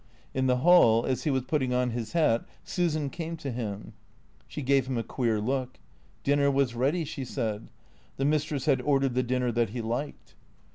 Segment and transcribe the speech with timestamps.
[0.33, 3.93] In the hall, as he was putting on his hat, Susan came to him.
[4.47, 5.77] She gave him a queer look.
[6.23, 7.69] Dinner was ready, she said.
[8.17, 10.33] The mistress had ordered the dinner that he liked.